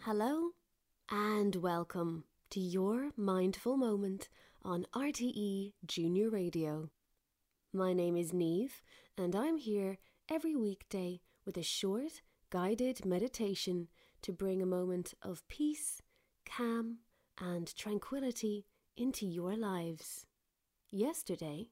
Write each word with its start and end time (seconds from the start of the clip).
Hello 0.00 0.50
and 1.10 1.54
welcome 1.56 2.24
to 2.50 2.58
your 2.58 3.10
mindful 3.16 3.76
moment 3.76 4.28
on 4.62 4.86
RTE 4.94 5.74
Junior 5.86 6.28
Radio. 6.28 6.90
My 7.72 7.92
name 7.92 8.16
is 8.16 8.32
Neve, 8.32 8.82
and 9.16 9.36
I'm 9.36 9.56
here 9.56 9.98
every 10.28 10.56
weekday 10.56 11.20
with 11.46 11.56
a 11.56 11.62
short, 11.62 12.22
guided 12.50 13.06
meditation 13.06 13.88
to 14.22 14.32
bring 14.32 14.60
a 14.60 14.66
moment 14.66 15.14
of 15.22 15.46
peace, 15.48 16.02
calm, 16.44 16.98
and 17.40 17.74
tranquility 17.76 18.66
into 18.96 19.26
your 19.26 19.56
lives. 19.56 20.26
Yesterday, 20.90 21.68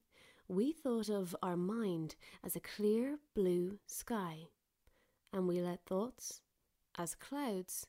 we 0.48 0.72
thought 0.72 1.08
of 1.08 1.36
our 1.42 1.56
mind 1.56 2.16
as 2.44 2.56
a 2.56 2.60
clear 2.60 3.18
blue 3.34 3.78
sky, 3.86 4.46
and 5.32 5.46
we 5.46 5.60
let 5.60 5.84
thoughts, 5.86 6.40
as 6.98 7.14
clouds, 7.14 7.86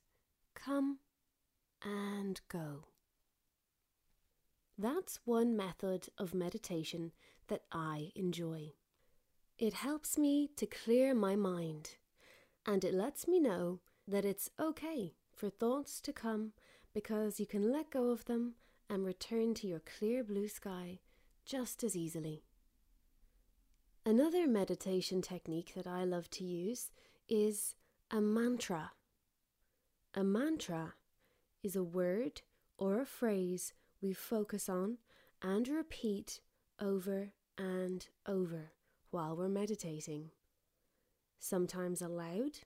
come 0.54 1.00
and 1.84 2.42
go. 2.50 2.86
That's 4.78 5.20
one 5.26 5.56
method 5.56 6.10
of 6.18 6.34
meditation 6.34 7.12
that 7.48 7.64
I 7.72 8.12
enjoy. 8.16 8.74
It 9.58 9.74
helps 9.74 10.18
me 10.18 10.50
to 10.58 10.66
clear 10.66 11.14
my 11.14 11.36
mind, 11.36 11.98
and 12.66 12.84
it 12.84 12.94
lets 12.94 13.28
me 13.28 13.40
know 13.40 13.80
that 14.08 14.26
it's 14.26 14.50
okay 14.60 15.14
for 15.36 15.50
thoughts 15.50 16.02
to 16.02 16.14
come 16.14 16.54
because 16.94 17.40
you 17.40 17.46
can 17.46 17.72
let 17.72 17.92
go 17.92 18.10
of 18.10 18.26
them 18.26 18.56
and 18.90 19.06
return 19.06 19.54
to 19.56 19.68
your 19.68 19.80
clear 19.80 20.24
blue 20.24 20.48
sky 20.48 21.00
just 21.46 21.84
as 21.84 21.96
easily. 21.96 22.44
Another 24.06 24.48
meditation 24.48 25.22
technique 25.22 25.74
that 25.76 25.88
I 25.88 26.04
love 26.06 26.30
to 26.32 26.44
use 26.44 26.90
is 27.32 27.76
a 28.12 28.20
mantra. 28.20 28.92
A 30.14 30.22
mantra 30.22 30.96
is 31.64 31.78
a 31.78 31.84
word 31.84 32.42
or 32.78 33.00
a 33.00 33.06
phrase 33.06 33.74
we 34.02 34.12
focus 34.12 34.68
on 34.68 34.98
and 35.42 35.70
repeat 35.70 36.42
over 36.82 37.32
and 37.58 38.06
over 38.28 38.74
while 39.12 39.38
we're 39.38 39.48
meditating. 39.48 40.32
Sometimes 41.40 42.02
aloud, 42.02 42.60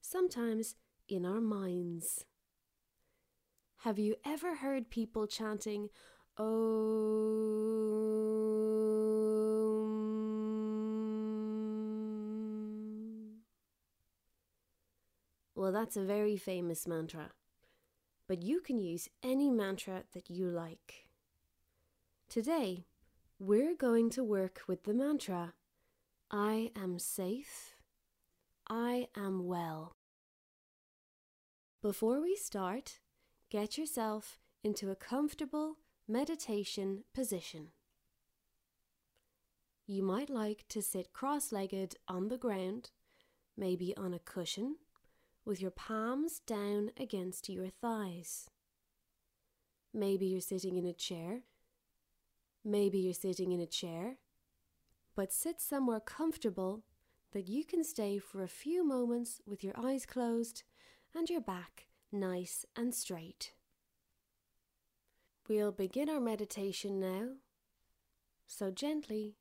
sometimes 0.00 0.74
in 1.08 1.24
our 1.24 1.40
minds. 1.40 2.24
Have 3.78 4.00
you 4.00 4.16
ever 4.24 4.56
heard 4.56 4.90
people 4.90 5.28
chanting, 5.28 5.90
Om? 6.36 8.45
Well, 15.66 15.72
that's 15.72 15.96
a 15.96 16.04
very 16.04 16.36
famous 16.36 16.86
mantra, 16.86 17.32
but 18.28 18.40
you 18.40 18.60
can 18.60 18.78
use 18.78 19.08
any 19.20 19.50
mantra 19.50 20.04
that 20.12 20.30
you 20.30 20.48
like. 20.48 21.08
Today, 22.28 22.84
we're 23.40 23.74
going 23.74 24.10
to 24.10 24.22
work 24.22 24.60
with 24.68 24.84
the 24.84 24.94
mantra 24.94 25.54
I 26.30 26.70
am 26.76 27.00
safe, 27.00 27.74
I 28.70 29.08
am 29.16 29.44
well. 29.44 29.96
Before 31.82 32.20
we 32.20 32.36
start, 32.36 33.00
get 33.50 33.76
yourself 33.76 34.38
into 34.62 34.92
a 34.92 34.94
comfortable 34.94 35.78
meditation 36.06 37.02
position. 37.12 37.72
You 39.88 40.04
might 40.04 40.30
like 40.30 40.64
to 40.68 40.80
sit 40.80 41.12
cross 41.12 41.50
legged 41.50 41.96
on 42.06 42.28
the 42.28 42.38
ground, 42.38 42.92
maybe 43.56 43.96
on 43.96 44.14
a 44.14 44.20
cushion, 44.20 44.76
with 45.46 45.62
your 45.62 45.70
palms 45.70 46.40
down 46.40 46.90
against 46.98 47.48
your 47.48 47.68
thighs. 47.68 48.50
Maybe 49.94 50.26
you're 50.26 50.40
sitting 50.40 50.76
in 50.76 50.84
a 50.84 50.92
chair. 50.92 51.40
Maybe 52.64 52.98
you're 52.98 53.14
sitting 53.14 53.52
in 53.52 53.60
a 53.60 53.66
chair, 53.66 54.16
but 55.14 55.32
sit 55.32 55.60
somewhere 55.60 56.00
comfortable 56.00 56.82
that 57.32 57.48
you 57.48 57.64
can 57.64 57.84
stay 57.84 58.18
for 58.18 58.42
a 58.42 58.48
few 58.48 58.84
moments 58.84 59.40
with 59.46 59.62
your 59.62 59.74
eyes 59.76 60.04
closed 60.04 60.64
and 61.14 61.30
your 61.30 61.40
back 61.40 61.86
nice 62.10 62.66
and 62.74 62.94
straight. 62.94 63.52
We'll 65.48 65.72
begin 65.72 66.08
our 66.08 66.20
meditation 66.20 66.98
now. 66.98 67.28
So 68.48 68.70
gently 68.70 69.36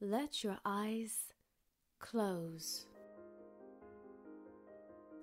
let 0.00 0.44
your 0.44 0.58
eyes 0.64 1.32
close. 1.98 2.86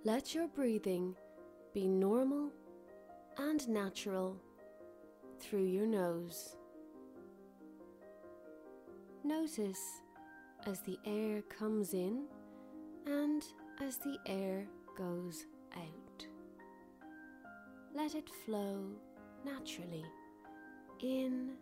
Let 0.06 0.36
your 0.36 0.48
breathing 0.48 1.16
be 1.74 1.88
normal 1.88 2.52
and 3.40 3.68
natural 3.68 4.40
through 5.40 5.66
your 5.66 5.88
nose. 5.88 6.58
Notice 9.24 9.82
as 10.68 10.80
the 10.82 11.00
air 11.08 11.42
comes 11.50 11.96
in 11.96 12.26
and 13.08 13.44
as 13.82 13.98
the 13.98 14.20
air 14.28 14.68
goes 14.96 15.48
out. 15.76 16.28
Let 17.96 18.14
it 18.14 18.30
flow 18.46 18.86
naturally 19.44 20.06
in 21.02 21.54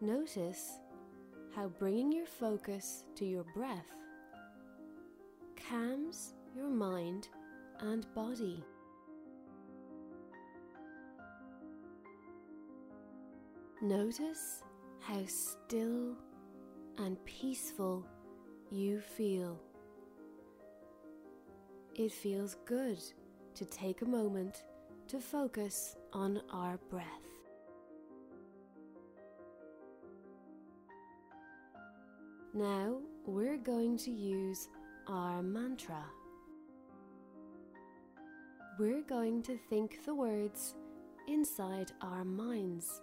Notice 0.00 0.78
how 1.54 1.68
bringing 1.68 2.12
your 2.12 2.26
focus 2.26 3.04
to 3.14 3.24
your 3.24 3.44
breath 3.54 3.86
calms 5.68 6.34
your 6.54 6.68
mind 6.68 7.28
and 7.80 8.06
body. 8.14 8.62
Notice 13.80 14.62
how 15.00 15.24
still 15.26 16.16
and 16.98 17.22
peaceful 17.24 18.06
you 18.70 19.00
feel. 19.00 19.58
It 21.94 22.12
feels 22.12 22.56
good 22.66 23.02
to 23.54 23.64
take 23.64 24.02
a 24.02 24.06
moment 24.06 24.62
to 25.08 25.20
focus 25.20 25.96
on 26.12 26.42
our 26.52 26.78
breath. 26.90 27.35
Now 32.56 32.96
we're 33.26 33.58
going 33.58 33.98
to 33.98 34.10
use 34.10 34.68
our 35.06 35.42
mantra. 35.42 36.02
We're 38.78 39.02
going 39.02 39.42
to 39.42 39.58
think 39.68 40.06
the 40.06 40.14
words 40.14 40.74
inside 41.28 41.92
our 42.00 42.24
minds. 42.24 43.02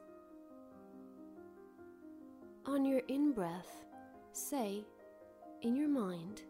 On 2.65 2.83
your 2.83 3.01
in 3.09 3.31
breath, 3.31 3.85
say 4.31 4.83
in 5.61 5.75
your 5.75 5.87
mind, 5.87 6.41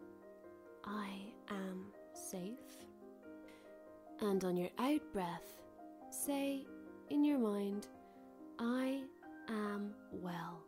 I 0.86 1.10
am 1.50 1.84
safe. 2.14 2.78
And 4.22 4.42
on 4.44 4.56
your 4.56 4.70
out 4.78 5.02
breath, 5.12 5.60
say 6.08 6.64
in 7.10 7.22
your 7.22 7.38
mind, 7.38 7.86
I 8.58 9.02
am 9.50 9.92
well. 10.10 10.62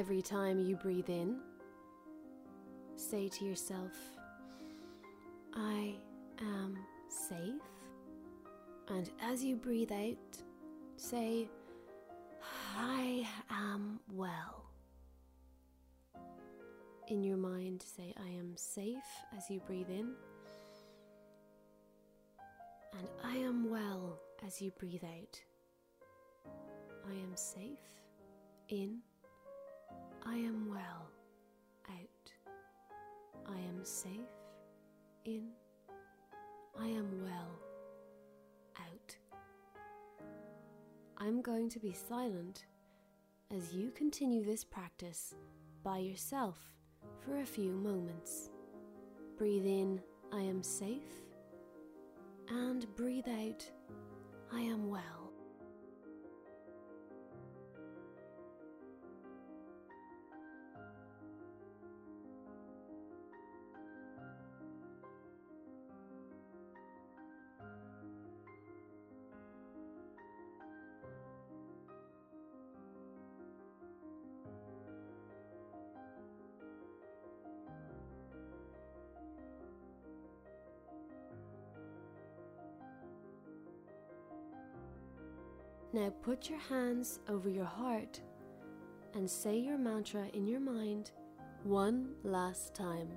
Every 0.00 0.22
time 0.22 0.58
you 0.58 0.76
breathe 0.76 1.10
in, 1.10 1.36
say 2.96 3.28
to 3.28 3.44
yourself, 3.44 3.92
I 5.52 5.94
am 6.40 6.78
safe. 7.10 7.60
And 8.88 9.10
as 9.20 9.44
you 9.44 9.56
breathe 9.56 9.92
out, 9.92 10.38
say, 10.96 11.50
I 12.78 13.28
am 13.50 14.00
well. 14.10 14.64
In 17.08 17.22
your 17.22 17.36
mind, 17.36 17.82
say, 17.82 18.14
I 18.26 18.30
am 18.38 18.56
safe 18.56 18.96
as 19.36 19.50
you 19.50 19.60
breathe 19.66 19.90
in. 19.90 20.14
And 22.98 23.08
I 23.22 23.36
am 23.36 23.68
well 23.70 24.18
as 24.46 24.62
you 24.62 24.70
breathe 24.78 25.04
out. 25.04 25.38
I 27.06 27.12
am 27.12 27.36
safe 27.36 27.84
in. 28.70 29.00
I 30.30 30.36
am 30.36 30.68
well 30.70 31.10
out. 31.90 32.32
I 33.48 33.58
am 33.68 33.82
safe 33.82 34.12
in. 35.24 35.48
I 36.78 36.86
am 36.86 37.24
well 37.24 37.58
out. 38.78 39.16
I'm 41.18 41.42
going 41.42 41.68
to 41.70 41.80
be 41.80 41.92
silent 41.92 42.66
as 43.52 43.74
you 43.74 43.90
continue 43.90 44.44
this 44.44 44.62
practice 44.62 45.34
by 45.82 45.98
yourself 45.98 46.58
for 47.24 47.40
a 47.40 47.46
few 47.46 47.72
moments. 47.72 48.50
Breathe 49.36 49.66
in, 49.66 50.00
I 50.32 50.42
am 50.42 50.62
safe, 50.62 51.24
and 52.48 52.86
breathe 52.94 53.28
out, 53.28 53.68
I 54.52 54.60
am 54.60 54.90
well. 54.90 55.29
Now 85.92 86.10
put 86.22 86.48
your 86.48 86.60
hands 86.60 87.18
over 87.28 87.48
your 87.48 87.64
heart 87.64 88.20
and 89.14 89.28
say 89.28 89.58
your 89.58 89.76
mantra 89.76 90.26
in 90.34 90.46
your 90.46 90.60
mind 90.60 91.10
one 91.64 92.12
last 92.22 92.74
time 92.74 93.08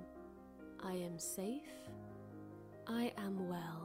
I 0.82 0.92
am 0.94 1.18
safe, 1.18 1.62
I 2.86 3.12
am 3.16 3.48
well. 3.48 3.83